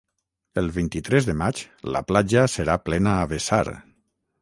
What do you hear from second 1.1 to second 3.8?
de maig la platja serà plena a vessar.